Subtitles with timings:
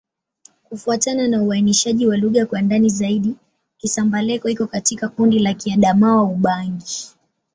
[0.63, 3.35] Kufuatana na uainishaji wa lugha kwa ndani zaidi,
[3.77, 7.07] Kisamba-Leko iko katika kundi la Kiadamawa-Ubangi.